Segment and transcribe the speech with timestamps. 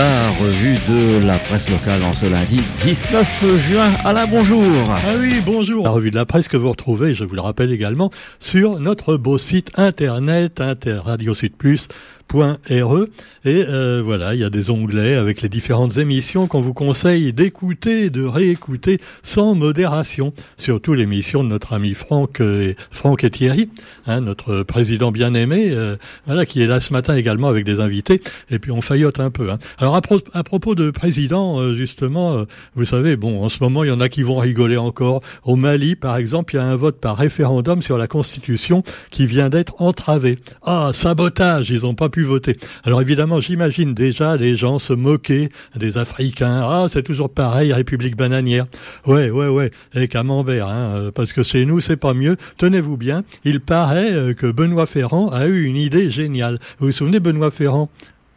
[0.00, 3.92] la revue de la presse locale en ce lundi 19 juin.
[4.02, 4.64] Alain, bonjour.
[4.88, 5.84] Ah oui, bonjour.
[5.84, 9.18] La revue de la presse que vous retrouvez, je vous le rappelle également, sur notre
[9.18, 11.88] beau site internet, Inter Radio Sud Plus
[12.32, 13.06] .re
[13.44, 17.32] et euh, voilà, il y a des onglets avec les différentes émissions qu'on vous conseille
[17.32, 20.34] d'écouter, de réécouter sans modération.
[20.58, 23.70] Surtout l'émission de notre ami Franck et, Franck et Thierry,
[24.06, 25.96] hein, notre président bien-aimé, euh,
[26.26, 28.20] voilà, qui est là ce matin également avec des invités.
[28.50, 29.50] Et puis on faillote un peu.
[29.50, 29.58] Hein.
[29.78, 30.02] Alors à,
[30.44, 34.10] propos de président, euh, justement, vous savez, bon, en ce moment il y en a
[34.10, 35.22] qui vont rigoler encore.
[35.44, 39.24] Au Mali, par exemple, il y a un vote par référendum sur la Constitution qui
[39.24, 40.38] vient d'être entravé.
[40.62, 42.56] Ah, sabotage, ils n'ont pas pu voter.
[42.84, 46.62] Alors évidemment, j'imagine déjà les gens se moquer des Africains.
[46.62, 48.66] Ah, c'est toujours pareil, République bananière.
[49.06, 52.36] Ouais, ouais, ouais, et Camembert, hein, euh, parce que chez nous, c'est pas mieux.
[52.58, 56.58] Tenez-vous bien, il paraît euh, que Benoît Ferrand a eu une idée géniale.
[56.78, 57.90] Vous vous souvenez, Benoît Ferrand?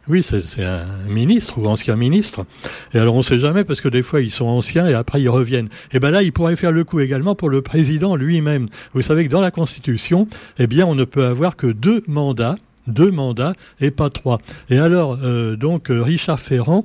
[0.06, 2.44] Oui, c'est un ministre ou ancien ministre.
[2.92, 5.22] Et alors on ne sait jamais parce que des fois ils sont anciens et après
[5.22, 5.70] ils reviennent.
[5.92, 8.68] Et ben là, il pourrait faire le coup également pour le président lui-même.
[8.92, 12.56] Vous savez que dans la Constitution, eh bien, on ne peut avoir que deux mandats
[12.86, 14.40] deux mandats et pas trois.
[14.70, 16.84] Et alors, euh, donc, euh, Richard Ferrand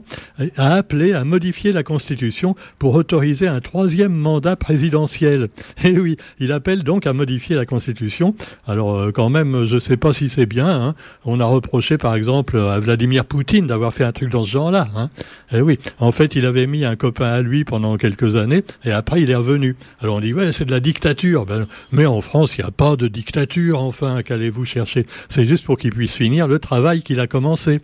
[0.58, 5.50] a appelé à modifier la Constitution pour autoriser un troisième mandat présidentiel.
[5.84, 8.36] Et oui, il appelle donc à modifier la Constitution.
[8.68, 10.68] Alors, euh, quand même, je ne sais pas si c'est bien.
[10.68, 10.96] Hein.
[11.26, 14.88] On a reproché, par exemple, à Vladimir Poutine d'avoir fait un truc dans ce genre-là.
[14.96, 15.10] Hein.
[15.52, 18.92] Et oui, en fait, il avait mis un copain à lui pendant quelques années, et
[18.92, 19.76] après, il est revenu.
[20.02, 21.46] Alors, on dit, ouais, c'est de la dictature.
[21.46, 25.06] Ben, mais en France, il n'y a pas de dictature, enfin, qu'allez-vous chercher?
[25.30, 27.82] C'est juste pour qu'il puisse finir le travail qu'il a commencé.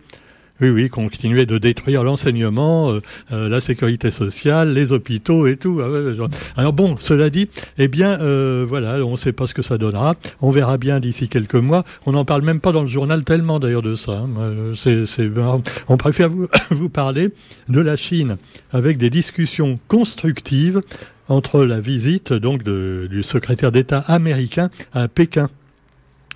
[0.62, 5.82] Oui, oui, continuer de détruire l'enseignement, euh, euh, la sécurité sociale, les hôpitaux et tout.
[5.82, 9.60] Ah Alors bon, cela dit, eh bien, euh, voilà, on ne sait pas ce que
[9.60, 10.16] ça donnera.
[10.40, 11.84] On verra bien d'ici quelques mois.
[12.06, 14.12] On n'en parle même pas dans le journal tellement d'ailleurs de ça.
[14.12, 14.72] Hein.
[14.74, 15.04] C'est,
[15.88, 17.28] on préfère vous, vous parler
[17.68, 18.38] de la Chine
[18.72, 20.80] avec des discussions constructives
[21.28, 25.48] entre la visite donc du secrétaire d'État américain à Pékin.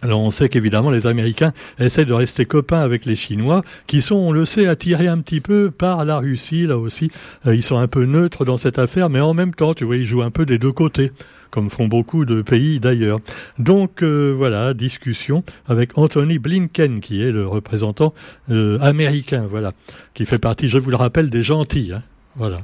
[0.02, 4.16] Alors on sait qu'évidemment les Américains essaient de rester copains avec les Chinois, qui sont,
[4.16, 7.10] on le sait, attirés un petit peu par la Russie, là aussi.
[7.46, 9.96] Euh, ils sont un peu neutres dans cette affaire, mais en même temps, tu vois,
[9.96, 11.12] ils jouent un peu des deux côtés
[11.50, 13.18] comme font beaucoup de pays d'ailleurs.
[13.58, 18.14] Donc euh, voilà, discussion avec Anthony Blinken, qui est le représentant
[18.50, 19.72] euh, américain, voilà,
[20.14, 21.92] qui fait partie, je vous le rappelle, des gentils.
[21.92, 22.02] Hein.
[22.36, 22.60] voilà,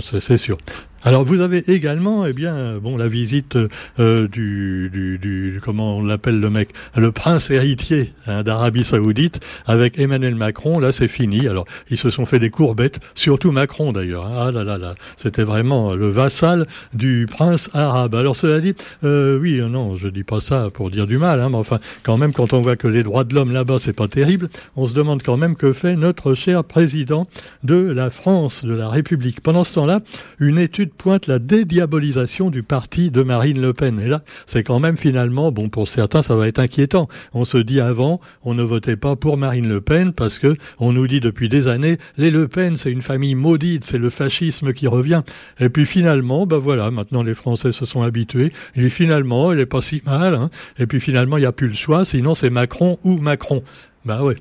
[0.00, 0.58] c'est sûr.
[1.06, 3.58] Alors vous avez également, eh bien, bon, la visite
[3.98, 9.38] euh, du, du, du, comment on l'appelle le mec, le prince héritier hein, d'Arabie Saoudite
[9.66, 10.78] avec Emmanuel Macron.
[10.78, 11.46] Là, c'est fini.
[11.46, 14.24] Alors ils se sont fait des courbettes, surtout Macron d'ailleurs.
[14.34, 18.14] Ah là là là, c'était vraiment le vassal du prince arabe.
[18.14, 18.72] Alors cela dit,
[19.04, 22.16] euh, oui, non, je dis pas ça pour dire du mal, hein, mais enfin, quand
[22.16, 24.94] même, quand on voit que les droits de l'homme là-bas, c'est pas terrible, on se
[24.94, 27.28] demande quand même que fait notre cher président
[27.62, 29.33] de la France, de la République.
[29.42, 30.00] Pendant ce temps-là,
[30.38, 34.00] une étude pointe la dédiabolisation du parti de Marine Le Pen.
[34.00, 37.08] Et là, c'est quand même finalement, bon, pour certains, ça va être inquiétant.
[37.32, 40.92] On se dit avant, on ne votait pas pour Marine Le Pen parce que on
[40.92, 44.72] nous dit depuis des années, les Le Pen, c'est une famille maudite, c'est le fascisme
[44.72, 45.22] qui revient.
[45.60, 48.52] Et puis finalement, ben voilà, maintenant les Français se sont habitués.
[48.76, 50.34] Et finalement, elle est pas si mal.
[50.34, 50.50] Hein.
[50.78, 53.62] Et puis finalement, il n'y a plus le choix, sinon c'est Macron ou Macron.
[54.04, 54.36] Ben ouais.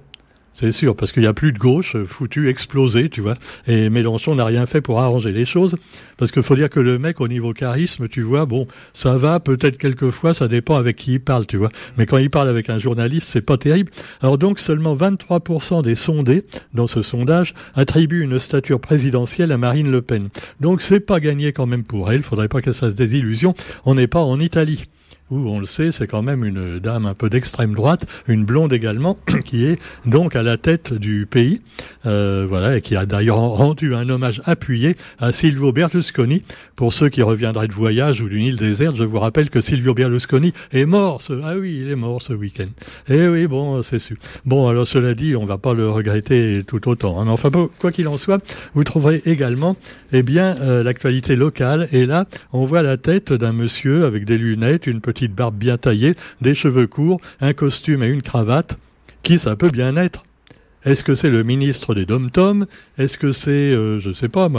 [0.53, 3.35] C'est sûr, parce qu'il n'y a plus de gauche euh, foutu, explosé, tu vois.
[3.67, 5.75] Et Mélenchon n'a rien fait pour arranger les choses.
[6.17, 9.39] Parce qu'il faut dire que le mec, au niveau charisme, tu vois, bon, ça va,
[9.39, 11.69] peut-être quelquefois, ça dépend avec qui il parle, tu vois.
[11.97, 13.91] Mais quand il parle avec un journaliste, c'est pas terrible.
[14.21, 19.91] Alors donc, seulement 23% des sondés, dans ce sondage, attribuent une stature présidentielle à Marine
[19.91, 20.29] Le Pen.
[20.59, 22.21] Donc c'est pas gagné quand même pour elle.
[22.21, 23.55] Faudrait pas qu'elle se fasse des illusions.
[23.85, 24.85] On n'est pas en Italie
[25.33, 28.73] où on le sait, c'est quand même une dame un peu d'extrême droite, une blonde
[28.73, 31.61] également, qui est donc à la tête du pays,
[32.05, 36.43] euh, voilà, et qui a d'ailleurs rendu un hommage appuyé à Silvio Berlusconi.
[36.75, 39.93] Pour ceux qui reviendraient de voyage ou d'une île déserte, je vous rappelle que Silvio
[39.93, 41.21] Berlusconi est mort.
[41.21, 42.65] Ce, ah oui, il est mort ce week-end.
[43.09, 44.17] Eh oui, bon, c'est sûr.
[44.45, 47.19] Bon, alors cela dit, on va pas le regretter tout autant.
[47.19, 47.27] Hein.
[47.27, 47.49] Enfin,
[47.79, 48.43] quoi qu'il en soit,
[48.73, 49.77] vous trouverez également,
[50.11, 51.87] eh bien, euh, l'actualité locale.
[51.91, 55.55] Et là, on voit la tête d'un monsieur avec des lunettes, une petite petite barbe
[55.55, 58.77] bien taillée, des cheveux courts, un costume et une cravate.
[59.23, 60.25] Qui ça peut bien être
[60.85, 62.65] est-ce que c'est le ministre des Dom-Tom
[62.97, 64.49] Est-ce que c'est, euh, je ne sais pas,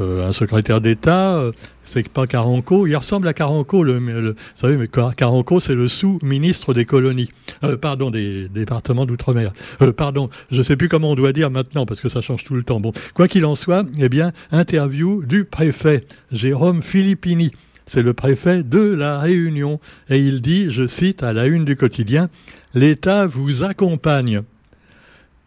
[0.00, 1.38] euh, un secrétaire d'État?
[1.38, 1.52] Euh,
[1.86, 2.86] C'est pas Caranco?
[2.86, 7.30] Il ressemble à Caranco, le, vous savez, mais Caranco, c'est le sous-ministre des colonies.
[7.80, 9.54] pardon, des, départements d'outre-mer.
[9.96, 12.54] pardon, je ne sais plus comment on doit dire maintenant, parce que ça change tout
[12.54, 12.78] le temps.
[12.78, 17.50] Bon, quoi qu'il en soit, eh bien, interview du préfet, Jérôme Filippini
[17.86, 19.80] c'est le préfet de la Réunion.
[20.08, 22.28] Et il dit, je cite à la une du quotidien,
[22.74, 24.42] l'État vous accompagne.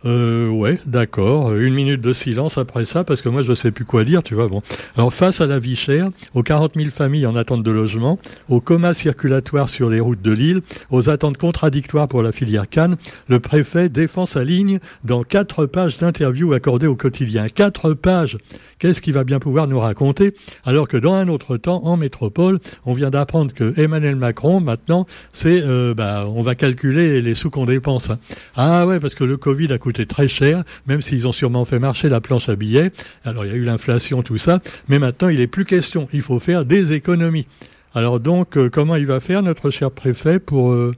[0.06, 1.56] Euh, ouais, d'accord.
[1.56, 4.36] Une minute de silence après ça, parce que moi je sais plus quoi dire, tu
[4.36, 4.48] vois.
[4.48, 4.62] Bon.
[4.98, 8.62] Alors face à la vie chère, aux 40 000 familles en attente de logement, au
[8.62, 10.62] coma circulatoire sur les routes de l'île,
[10.92, 12.98] aux attentes contradictoires pour la filière Cannes,
[13.28, 17.48] le préfet défend sa ligne dans quatre pages d'interviews accordées au quotidien.
[17.48, 18.38] Quatre pages.
[18.78, 20.36] Qu'est-ce qu'il va bien pouvoir nous raconter
[20.66, 25.08] Alors que dans un autre temps, en métropole, on vient d'apprendre que Emmanuel Macron, maintenant,
[25.32, 28.10] c'est, euh, bah, on va calculer les sous qu'on dépense.
[28.10, 28.20] Hein.
[28.56, 31.80] Ah ouais, parce que le Covid a coûté très cher, même s'ils ont sûrement fait
[31.80, 32.92] marcher la planche à billets.
[33.24, 34.60] Alors il y a eu l'inflation, tout ça,
[34.90, 36.10] mais maintenant il n'est plus question.
[36.12, 37.48] Il faut faire des économies.
[37.94, 40.94] Alors donc, euh, comment il va faire notre cher préfet pour, euh,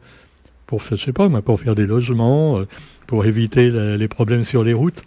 [0.66, 2.62] pour, je sais pas, pour faire des logements,
[3.06, 5.04] pour éviter les problèmes sur les routes?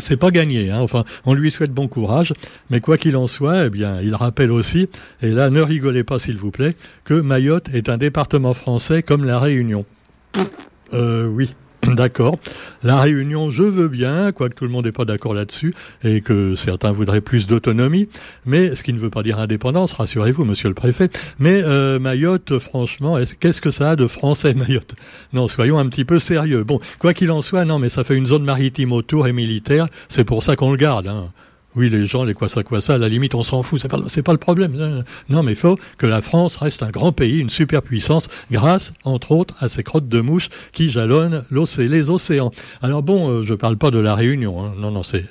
[0.00, 0.70] C'est pas gagné.
[0.70, 0.78] Hein.
[0.80, 2.32] Enfin, on lui souhaite bon courage,
[2.70, 4.88] mais quoi qu'il en soit, eh bien, il rappelle aussi,
[5.22, 6.74] et là, ne rigolez pas s'il vous plaît,
[7.04, 9.84] que Mayotte est un département français comme la Réunion.
[10.92, 11.54] Euh, oui.
[12.00, 12.38] D'accord.
[12.82, 16.54] La Réunion, je veux bien, quoique tout le monde n'est pas d'accord là-dessus, et que
[16.54, 18.08] certains voudraient plus d'autonomie,
[18.46, 21.10] mais ce qui ne veut pas dire indépendance, rassurez-vous, monsieur le préfet.
[21.38, 24.94] Mais euh, Mayotte, franchement, qu'est-ce que ça a de français, Mayotte?
[25.32, 26.64] Non, soyons un petit peu sérieux.
[26.64, 29.88] Bon, quoi qu'il en soit, non, mais ça fait une zone maritime autour et militaire,
[30.08, 31.06] c'est pour ça qu'on le garde.
[31.06, 31.30] Hein.
[31.76, 33.88] Oui, les gens, les quoi ça, quoi ça, à la limite, on s'en fout, c'est
[33.88, 35.04] pas, pas le problème.
[35.28, 39.30] Non, mais il faut que la France reste un grand pays, une superpuissance, grâce, entre
[39.30, 41.44] autres, à ces crottes de mouches qui jalonnent
[41.78, 42.50] les océans.
[42.82, 44.72] Alors bon, euh, je parle pas de la Réunion, hein.
[44.78, 45.26] non, non, c'est,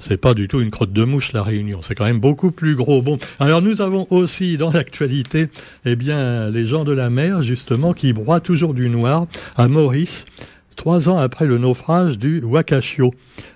[0.00, 1.80] c'est pas du tout une crotte de mouche, la Réunion.
[1.82, 3.00] C'est quand même beaucoup plus gros.
[3.00, 5.48] Bon, alors nous avons aussi dans l'actualité,
[5.84, 9.26] eh bien, les gens de la mer, justement, qui broient toujours du noir
[9.56, 10.26] à Maurice,
[10.74, 13.14] trois ans après le naufrage du Wakashio.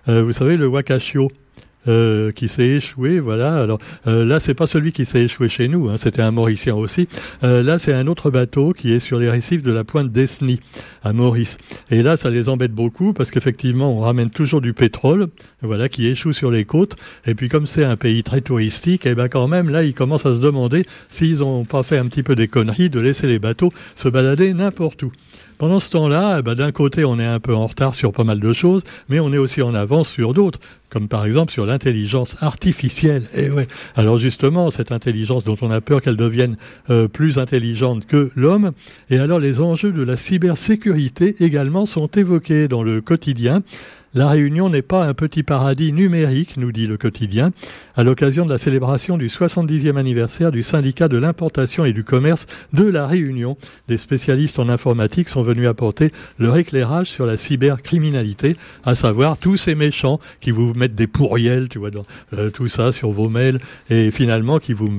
[0.08, 1.32] Euh, vous savez, le Wakashio,
[1.86, 3.20] euh, qui s'est échoué.
[3.20, 3.62] Voilà.
[3.62, 5.88] Alors euh, là, c'est pas celui qui s'est échoué chez nous.
[5.88, 7.08] Hein, C'était un Mauricien aussi.
[7.44, 10.60] Euh, là, c'est un autre bateau qui est sur les récifs de la pointe d'Esny
[11.02, 11.56] à Maurice.
[11.90, 15.28] Et là, ça les embête beaucoup parce qu'effectivement, on ramène toujours du pétrole,
[15.62, 16.96] voilà, qui échoue sur les côtes.
[17.26, 19.94] Et puis, comme c'est un pays très touristique, et eh ben quand même, là, ils
[19.94, 23.26] commencent à se demander s'ils n'ont pas fait un petit peu des conneries de laisser
[23.26, 25.12] les bateaux se balader n'importe où.
[25.58, 28.22] Pendant ce temps-là, eh ben, d'un côté, on est un peu en retard sur pas
[28.22, 30.60] mal de choses, mais on est aussi en avance sur d'autres
[30.90, 33.24] comme par exemple sur l'intelligence artificielle.
[33.34, 33.68] Et eh.
[33.96, 36.56] Alors justement, cette intelligence dont on a peur qu'elle devienne
[36.90, 38.72] euh, plus intelligente que l'homme,
[39.10, 43.62] et alors les enjeux de la cybersécurité également sont évoqués dans le quotidien.
[44.18, 47.52] La Réunion n'est pas un petit paradis numérique, nous dit le quotidien,
[47.94, 52.46] à l'occasion de la célébration du 70e anniversaire du syndicat de l'importation et du commerce
[52.72, 53.56] de la Réunion.
[53.86, 56.10] Des spécialistes en informatique sont venus apporter
[56.40, 61.68] leur éclairage sur la cybercriminalité, à savoir tous ces méchants qui vous mettent des pourriels,
[61.68, 62.04] tu vois, dans,
[62.36, 64.90] euh, tout ça sur vos mails, et finalement qui vous,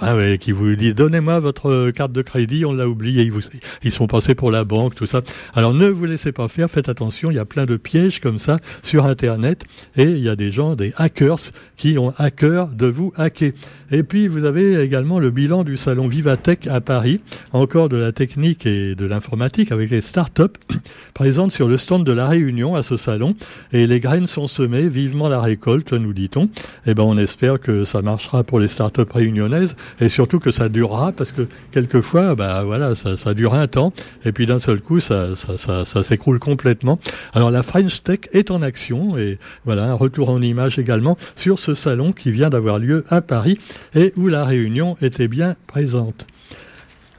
[0.00, 3.42] ah qui vous dit donnez-moi votre carte de crédit, on l'a oublié, ils, vous,
[3.84, 5.22] ils sont passés pour la banque, tout ça.
[5.54, 8.40] Alors ne vous laissez pas faire, faites attention, il y a plein de pièges comme
[8.40, 9.64] ça sur Internet,
[9.96, 13.52] et il y a des gens, des hackers, qui ont à cœur de vous hacker.
[13.90, 17.20] Et puis vous avez également le bilan du salon Vivatech à Paris,
[17.52, 20.58] encore de la technique et de l'informatique avec les startups
[21.14, 23.34] présentes sur le stand de la Réunion à ce salon,
[23.72, 26.48] et les graines sont semées vivement la récolte, nous dit-on.
[26.86, 30.68] Eh ben, on espère que ça marchera pour les startups réunionnaises et surtout que ça
[30.68, 33.92] durera parce que quelquefois, bah voilà, ça, ça dure un temps
[34.24, 36.98] et puis d'un seul coup, ça, ça, ça, ça s'écroule complètement.
[37.32, 41.58] Alors la French Tech est en action et voilà un retour en image également sur
[41.58, 43.58] ce salon qui vient d'avoir lieu à Paris
[43.94, 46.26] et où la réunion était bien présente.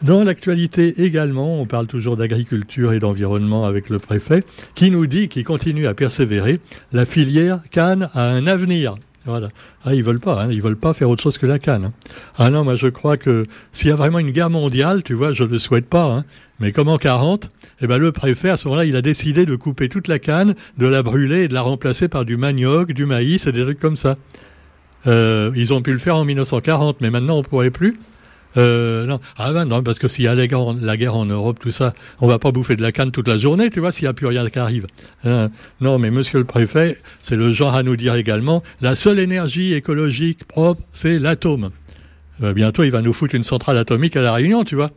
[0.01, 4.43] Dans l'actualité également, on parle toujours d'agriculture et d'environnement avec le préfet,
[4.75, 6.59] qui nous dit qu'il continue à persévérer.
[6.91, 8.95] La filière canne a un avenir.
[9.25, 9.49] Voilà.
[9.83, 10.51] Ah, ils veulent pas, hein.
[10.51, 11.85] ils veulent pas faire autre chose que la canne.
[11.85, 11.93] Hein.
[12.37, 15.33] Ah non, moi je crois que s'il y a vraiment une guerre mondiale, tu vois,
[15.33, 16.25] je ne le souhaite pas, hein.
[16.59, 17.49] Mais comme en 40,
[17.81, 20.55] eh ben le préfet à ce moment-là, il a décidé de couper toute la canne,
[20.77, 23.79] de la brûler et de la remplacer par du manioc, du maïs et des trucs
[23.79, 24.17] comme ça.
[25.07, 27.95] Euh, ils ont pu le faire en 1940, mais maintenant on pourrait plus.
[28.57, 31.15] Euh, non, ah ben non, parce que s'il y a la guerre, en, la guerre
[31.15, 33.81] en Europe, tout ça, on va pas bouffer de la canne toute la journée, tu
[33.81, 34.87] vois, s'il n'y a plus rien qui arrive.
[35.25, 35.49] Hein.
[35.81, 39.73] non, mais monsieur le préfet, c'est le genre à nous dire également, la seule énergie
[39.73, 41.71] écologique propre, c'est l'atome.
[42.43, 44.91] Euh, bientôt, il va nous foutre une centrale atomique à la Réunion, tu vois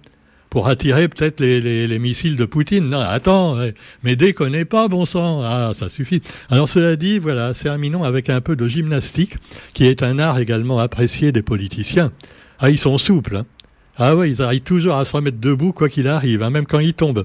[0.50, 2.88] pour attirer peut-être les, les, les, missiles de Poutine.
[2.88, 3.57] Non, attends,
[4.02, 5.43] mais déconnez pas, bon sang.
[5.43, 6.23] Ah, ça suffit.
[6.50, 9.37] Alors cela dit, voilà, terminons avec un peu de gymnastique,
[9.75, 12.12] qui est un art également apprécié des politiciens.
[12.59, 13.37] Ah, ils sont souples.
[13.37, 13.47] Hein.
[14.00, 16.78] Ah ouais, ils arrivent toujours à se remettre debout quoi qu'il arrive, hein, même quand
[16.78, 17.25] ils tombent.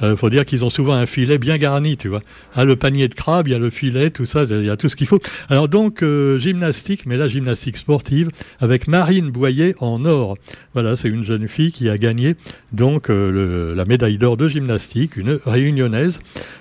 [0.00, 2.20] Il euh, faut dire qu'ils ont souvent un filet bien garni, tu vois.
[2.54, 4.76] Ah, le panier de crabe, il y a le filet, tout ça, il y a
[4.76, 5.20] tout ce qu'il faut.
[5.48, 10.36] Alors donc, euh, gymnastique, mais là, gymnastique sportive, avec Marine Boyer en or.
[10.72, 12.34] Voilà, c'est une jeune fille qui a gagné
[12.72, 16.18] donc euh, la médaille d'or de gymnastique, une réunionnaise.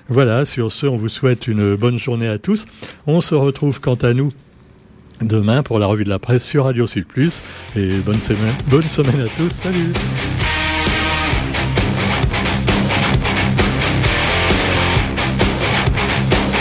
[0.10, 2.66] Voilà, sur ce, on vous souhaite une bonne journée à tous.
[3.08, 4.32] On se retrouve quant à nous
[5.22, 7.42] demain pour la revue de la presse sur Radio Sud Plus.
[7.76, 9.50] Et bonne semaine, bonne semaine à tous.
[9.50, 9.94] Salut